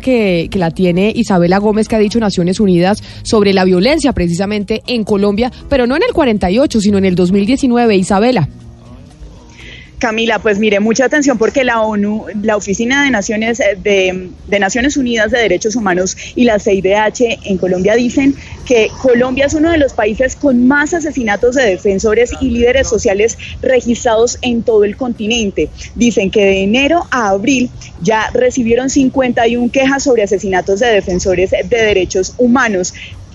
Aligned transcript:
Que, 0.00 0.48
la 0.54 0.70
tiene 0.70 1.12
Isabela 1.14 1.58
Gómez, 1.58 1.88
que 1.88 1.96
ha 1.96 1.98
dicho 1.98 2.20
Naciones 2.20 2.60
Unidas 2.60 3.02
sobre 3.22 3.52
la 3.52 3.64
violencia 3.64 4.12
precisamente 4.12 4.82
en 4.86 5.04
Colombia, 5.04 5.50
pero 5.68 5.86
no 5.86 5.96
en 5.96 6.02
el 6.02 6.12
48, 6.12 6.80
sino 6.80 6.98
en 6.98 7.04
el 7.04 7.14
2019. 7.14 7.96
Isabela. 7.96 8.48
Camila, 10.02 10.40
pues 10.40 10.58
mire, 10.58 10.80
mucha 10.80 11.04
atención 11.04 11.38
porque 11.38 11.62
la 11.62 11.80
ONU, 11.80 12.26
la 12.42 12.56
Oficina 12.56 13.04
de 13.04 13.12
Naciones 13.12 13.60
eh, 13.60 13.78
de, 13.80 14.58
Naciones 14.58 14.96
Unidas 14.96 15.30
de 15.30 15.38
Derechos 15.38 15.76
Humanos 15.76 16.16
y 16.34 16.42
la 16.42 16.58
CIDH 16.58 17.38
en 17.44 17.56
Colombia 17.56 17.94
dicen 17.94 18.34
que 18.66 18.90
Colombia 19.00 19.46
es 19.46 19.54
uno 19.54 19.70
de 19.70 19.78
los 19.78 19.92
países 19.92 20.34
con 20.34 20.66
más 20.66 20.92
asesinatos 20.92 21.54
de 21.54 21.66
defensores 21.66 22.32
y 22.40 22.50
líderes 22.50 22.88
sociales 22.88 23.38
registrados 23.62 24.38
en 24.42 24.64
todo 24.64 24.82
el 24.82 24.96
continente. 24.96 25.70
Dicen 25.94 26.32
que 26.32 26.44
de 26.46 26.64
enero 26.64 27.06
a 27.12 27.28
abril 27.28 27.70
ya 28.02 28.28
recibieron 28.34 28.90
51 28.90 29.70
quejas 29.70 30.02
sobre 30.02 30.24
asesinatos 30.24 30.80
de 30.80 30.88
defensores 30.88 31.52
de 31.52 31.76
derechos 31.76 32.34
humanos. 32.38 32.92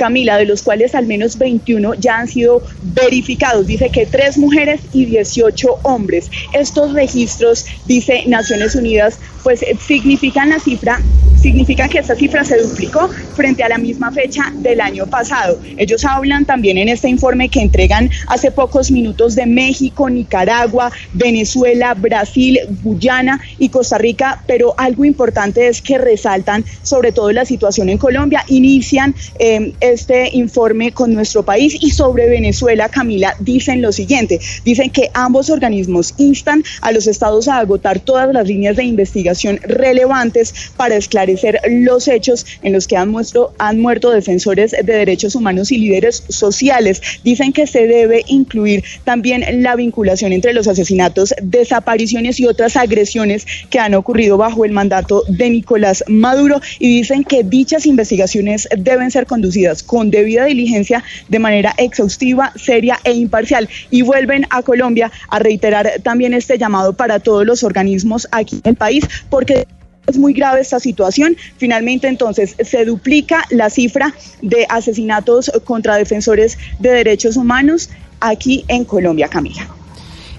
Camila, 0.00 0.38
de 0.38 0.46
los 0.46 0.62
cuales 0.62 0.94
al 0.94 1.06
menos 1.06 1.36
21 1.36 1.92
ya 1.98 2.16
han 2.16 2.26
sido 2.26 2.62
verificados. 2.80 3.66
Dice 3.66 3.90
que 3.90 4.06
tres 4.06 4.38
mujeres 4.38 4.80
y 4.94 5.04
18 5.04 5.80
hombres. 5.82 6.30
Estos 6.54 6.94
registros, 6.94 7.66
dice 7.84 8.24
Naciones 8.26 8.74
Unidas, 8.74 9.18
pues 9.42 9.64
significan 9.86 10.50
la 10.50 10.58
cifra, 10.58 11.00
significan 11.40 11.88
que 11.88 11.98
esta 11.98 12.14
cifra 12.14 12.44
se 12.44 12.58
duplicó 12.58 13.08
frente 13.08 13.62
a 13.62 13.68
la 13.68 13.78
misma 13.78 14.10
fecha 14.12 14.52
del 14.56 14.80
año 14.80 15.06
pasado. 15.06 15.58
Ellos 15.76 16.04
hablan 16.04 16.44
también 16.44 16.76
en 16.78 16.88
este 16.88 17.08
informe 17.08 17.48
que 17.48 17.60
entregan 17.60 18.10
hace 18.26 18.50
pocos 18.50 18.90
minutos 18.90 19.34
de 19.34 19.46
México, 19.46 20.10
Nicaragua, 20.10 20.92
Venezuela, 21.14 21.94
Brasil, 21.94 22.60
Guyana 22.82 23.40
y 23.58 23.70
Costa 23.70 23.98
Rica, 23.98 24.42
pero 24.46 24.74
algo 24.76 25.04
importante 25.04 25.68
es 25.68 25.80
que 25.80 25.98
resaltan 25.98 26.64
sobre 26.82 27.12
todo 27.12 27.32
la 27.32 27.44
situación 27.44 27.88
en 27.88 27.98
Colombia. 27.98 28.44
Inician 28.48 29.14
eh, 29.38 29.72
este 29.80 30.36
informe 30.36 30.92
con 30.92 31.14
nuestro 31.14 31.42
país 31.42 31.76
y 31.80 31.90
sobre 31.90 32.28
Venezuela, 32.28 32.88
Camila, 32.88 33.34
dicen 33.40 33.80
lo 33.80 33.92
siguiente, 33.92 34.40
dicen 34.64 34.90
que 34.90 35.10
ambos 35.14 35.48
organismos 35.48 36.14
instan 36.18 36.62
a 36.82 36.92
los 36.92 37.06
estados 37.06 37.48
a 37.48 37.58
agotar 37.58 38.00
todas 38.00 38.32
las 38.32 38.46
líneas 38.46 38.76
de 38.76 38.84
investigación 38.84 39.29
relevantes 39.62 40.72
para 40.76 40.96
esclarecer 40.96 41.60
los 41.68 42.08
hechos 42.08 42.46
en 42.62 42.72
los 42.72 42.86
que 42.86 42.96
han, 42.96 43.08
muerto, 43.08 43.52
han 43.58 43.80
muerto 43.80 44.10
defensores 44.10 44.72
de 44.72 44.82
derechos 44.82 45.34
humanos 45.34 45.72
y 45.72 45.78
líderes 45.78 46.24
sociales. 46.28 47.00
Dicen 47.24 47.52
que 47.52 47.66
se 47.66 47.86
debe 47.86 48.24
incluir 48.26 48.84
también 49.04 49.62
la 49.62 49.76
vinculación 49.76 50.32
entre 50.32 50.52
los 50.52 50.68
asesinatos, 50.68 51.34
desapariciones 51.42 52.40
y 52.40 52.46
otras 52.46 52.76
agresiones 52.76 53.46
que 53.68 53.78
han 53.78 53.94
ocurrido 53.94 54.36
bajo 54.36 54.64
el 54.64 54.72
mandato 54.72 55.24
de 55.28 55.50
Nicolás 55.50 56.04
Maduro 56.06 56.60
y 56.78 56.88
dicen 56.88 57.24
que 57.24 57.42
dichas 57.42 57.86
investigaciones 57.86 58.68
deben 58.76 59.10
ser 59.10 59.26
conducidas 59.26 59.82
con 59.82 60.10
debida 60.10 60.44
diligencia 60.44 61.02
de 61.28 61.38
manera 61.38 61.74
exhaustiva, 61.76 62.52
seria 62.56 62.98
e 63.04 63.12
imparcial. 63.12 63.68
Y 63.90 64.02
vuelven 64.02 64.46
a 64.50 64.62
Colombia 64.62 65.10
a 65.28 65.38
reiterar 65.38 65.92
también 66.02 66.34
este 66.34 66.58
llamado 66.58 66.92
para 66.94 67.20
todos 67.20 67.46
los 67.46 67.62
organismos 67.62 68.28
aquí 68.30 68.60
en 68.64 68.70
el 68.70 68.76
país 68.76 69.04
porque 69.28 69.66
es 70.06 70.18
muy 70.18 70.32
grave 70.32 70.60
esta 70.60 70.80
situación. 70.80 71.36
Finalmente, 71.56 72.08
entonces, 72.08 72.56
se 72.62 72.84
duplica 72.84 73.44
la 73.50 73.70
cifra 73.70 74.14
de 74.42 74.66
asesinatos 74.68 75.50
contra 75.64 75.96
defensores 75.96 76.58
de 76.78 76.90
derechos 76.90 77.36
humanos 77.36 77.90
aquí 78.20 78.64
en 78.68 78.84
Colombia, 78.84 79.28
Camila. 79.28 79.68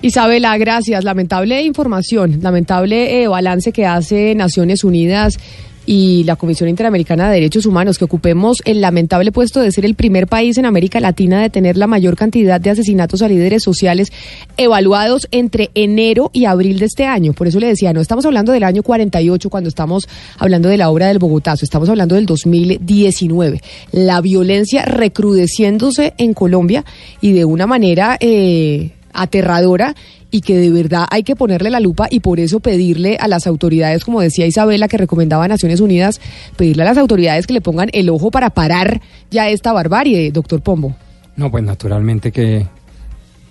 Isabela, 0.02 0.58
gracias. 0.58 1.03
Lamentable 1.03 1.62
información, 1.62 2.40
lamentable 2.42 3.22
eh, 3.22 3.28
balance 3.28 3.72
que 3.72 3.86
hace 3.86 4.34
Naciones 4.34 4.84
Unidas 4.84 5.38
y 5.86 6.24
la 6.25 6.36
Comisión 6.36 6.69
Interamericana 6.69 7.28
de 7.28 7.36
Derechos 7.36 7.66
Humanos, 7.66 7.97
que 7.97 8.06
ocupemos 8.06 8.58
el 8.66 8.81
lamentable 8.81 9.31
puesto 9.31 9.62
de 9.62 9.72
ser 9.72 9.86
el 9.86 9.96
primer 9.96 10.28
país 10.28 10.58
en 10.58 10.66
América 10.66 11.00
Latina 11.00 11.42
de 11.42 11.50
tener 11.50 11.78
la 11.78 11.88
mayor 11.88 12.16
cantidad 12.16 12.62
de 12.62 12.69
asesinatos 12.69 13.22
a 13.22 13.28
líderes 13.28 13.64
sociales 13.64 14.12
evaluados 14.58 15.28
entre 15.31 15.72
enero 15.74 16.30
y 16.34 16.46
abril 16.46 16.80
de 16.80 16.86
este 16.86 17.06
año. 17.06 17.34
Por 17.34 17.47
eso 17.47 17.59
le 17.59 17.68
decía, 17.68 17.94
no 17.94 18.02
estamos 18.02 18.25
hablando 18.25 18.52
del 18.52 18.64
año 18.64 18.84
48 18.84 19.50
cuando 19.50 19.69
estamos 19.69 20.08
hablando 20.38 20.69
de 20.69 20.78
la 20.78 20.90
obra 20.90 21.08
del 21.08 21.19
Bogotazo, 21.19 21.66
estamos 21.66 21.90
hablando 21.90 22.16
del 22.16 22.25
2019. 22.25 23.62
La 23.92 24.22
violencia 24.22 24.86
recrudeciéndose 24.86 26.13
en 26.18 26.34
Colombia 26.34 26.86
y 27.22 27.34
de 27.34 27.46
una 27.46 27.68
manera 27.68 28.18
eh, 28.19 28.92
aterradora 29.13 29.95
y 30.31 30.41
que 30.41 30.57
de 30.57 30.69
verdad 30.69 31.05
hay 31.09 31.23
que 31.23 31.35
ponerle 31.35 31.69
la 31.69 31.79
lupa 31.79 32.07
y 32.09 32.22
por 32.22 32.39
eso 32.39 32.59
pedirle 32.59 33.17
a 33.19 33.27
las 33.27 33.47
autoridades, 33.47 34.05
como 34.05 34.22
decía 34.22 34.45
Isabela, 34.45 34.88
que 34.88 34.97
recomendaba 34.97 35.45
a 35.45 35.47
Naciones 35.47 35.81
Unidas, 35.81 36.22
pedirle 36.55 36.83
a 36.83 36.85
las 36.85 36.97
autoridades 36.97 37.47
que 37.47 37.53
le 37.53 37.61
pongan 37.61 37.89
el 37.94 38.09
ojo 38.09 38.31
para 38.31 38.50
parar 38.50 39.01
ya 39.29 39.50
esta 39.50 39.73
barbarie, 39.73 40.31
doctor 40.31 40.61
Pombo. 40.61 40.95
No, 41.35 41.51
pues 41.51 41.63
naturalmente 41.63 42.31
que 42.31 42.66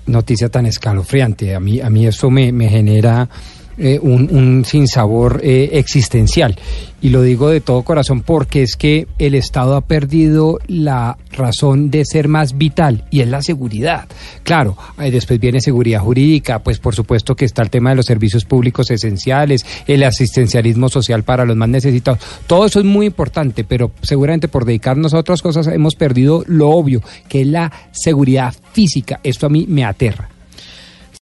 noticia 0.06 0.48
tan 0.48 0.66
escalofriante. 0.66 1.54
A 1.54 1.60
mí, 1.60 1.80
a 1.80 1.90
mí 1.90 2.06
eso 2.06 2.30
me, 2.30 2.52
me 2.52 2.68
genera 2.68 3.28
eh, 3.78 3.98
un, 4.00 4.28
un 4.34 4.64
sinsabor 4.64 5.40
eh, 5.42 5.70
existencial. 5.72 6.56
Y 7.02 7.08
lo 7.08 7.22
digo 7.22 7.48
de 7.48 7.62
todo 7.62 7.82
corazón 7.82 8.20
porque 8.20 8.62
es 8.62 8.76
que 8.76 9.06
el 9.18 9.34
Estado 9.34 9.74
ha 9.74 9.80
perdido 9.80 10.58
la 10.66 11.16
razón 11.32 11.90
de 11.90 12.04
ser 12.04 12.28
más 12.28 12.58
vital 12.58 13.04
y 13.10 13.20
es 13.20 13.28
la 13.28 13.40
seguridad. 13.40 14.06
Claro, 14.42 14.76
después 14.98 15.40
viene 15.40 15.62
seguridad 15.62 16.00
jurídica, 16.00 16.58
pues 16.58 16.78
por 16.78 16.94
supuesto 16.94 17.34
que 17.34 17.46
está 17.46 17.62
el 17.62 17.70
tema 17.70 17.90
de 17.90 17.96
los 17.96 18.04
servicios 18.04 18.44
públicos 18.44 18.90
esenciales, 18.90 19.64
el 19.86 20.02
asistencialismo 20.02 20.90
social 20.90 21.22
para 21.22 21.46
los 21.46 21.56
más 21.56 21.70
necesitados. 21.70 22.20
Todo 22.46 22.66
eso 22.66 22.80
es 22.80 22.84
muy 22.84 23.06
importante, 23.06 23.64
pero 23.64 23.92
seguramente 24.02 24.48
por 24.48 24.66
dedicarnos 24.66 25.14
a 25.14 25.18
otras 25.18 25.40
cosas 25.40 25.68
hemos 25.68 25.94
perdido 25.94 26.44
lo 26.46 26.68
obvio, 26.68 27.02
que 27.28 27.40
es 27.40 27.46
la 27.46 27.72
seguridad 27.92 28.54
física. 28.72 29.20
Esto 29.22 29.46
a 29.46 29.50
mí 29.50 29.64
me 29.66 29.84
aterra. 29.84 30.28